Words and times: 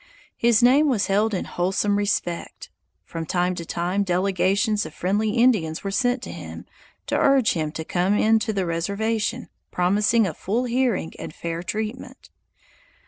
His 0.35 0.63
name 0.63 0.89
was 0.89 1.05
held 1.05 1.31
in 1.31 1.45
wholesome 1.45 1.95
respect. 1.95 2.71
From 3.05 3.23
time 3.27 3.53
to 3.53 3.63
time, 3.63 4.01
delegations 4.03 4.83
of 4.83 4.95
friendly 4.95 5.33
Indians 5.33 5.83
were 5.83 5.91
sent 5.91 6.23
to 6.23 6.31
him, 6.31 6.65
to 7.05 7.15
urge 7.15 7.51
him 7.53 7.71
to 7.73 7.85
come 7.85 8.17
in 8.17 8.39
to 8.39 8.51
the 8.51 8.65
reservation, 8.65 9.47
promising 9.69 10.25
a 10.25 10.33
full 10.33 10.63
hearing 10.63 11.13
and 11.19 11.35
fair 11.35 11.61
treatment. 11.61 12.31